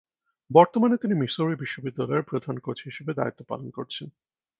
বর্তমানে 0.51 0.95
তিনি 0.97 1.13
মিসৌরি 1.13 1.55
বিশ্ববিদ্যালয়ের 1.55 2.27
প্রধান 2.27 2.55
কোচ 2.59 2.77
হিসেবে 2.83 3.11
দায়িত্ব 3.13 3.41
পালন 3.47 3.67
করছেন। 3.69 4.07